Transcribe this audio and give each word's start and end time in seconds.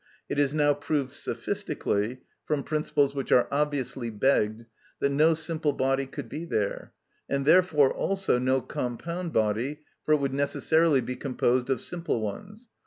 It 0.29 0.39
is 0.39 0.51
now 0.51 0.73
proved 0.73 1.11
sophistically, 1.11 2.21
from 2.43 2.63
principles 2.63 3.13
which 3.13 3.31
are 3.31 3.47
obviously 3.51 4.09
begged, 4.09 4.65
that 4.99 5.11
no 5.11 5.35
simple 5.35 5.73
body 5.73 6.07
could 6.07 6.27
be 6.27 6.43
there; 6.43 6.91
and 7.29 7.45
therefore, 7.45 7.93
also, 7.93 8.39
no 8.39 8.61
compound 8.61 9.31
body, 9.31 9.81
for 10.03 10.13
it 10.13 10.17
would 10.19 10.33
necessarily 10.33 11.01
be 11.01 11.15
composed 11.15 11.69
of 11.69 11.81
simple 11.81 12.19
ones. 12.19 12.67